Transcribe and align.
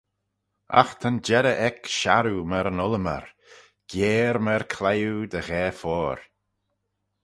Agh 0.81 0.93
ta'n 0.99 1.17
jerrey 1.27 1.59
eck 1.67 1.79
sharroo 1.99 2.45
myr 2.49 2.69
yn 2.71 2.83
ullymar, 2.85 3.25
gyere 3.91 4.39
myr 4.45 4.63
cliwe 4.75 5.25
dy 5.31 5.41
ghaa-foyr. 5.47 6.19